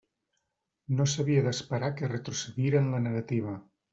[1.01, 3.57] No s'havia d'esperar que retrocedira en la negativa.